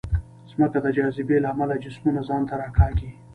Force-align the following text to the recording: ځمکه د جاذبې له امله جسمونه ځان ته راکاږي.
ځمکه 0.51 0.77
د 0.85 0.87
جاذبې 0.97 1.37
له 1.43 1.47
امله 1.53 1.75
جسمونه 1.83 2.19
ځان 2.27 2.41
ته 2.49 2.53
راکاږي. 2.61 3.09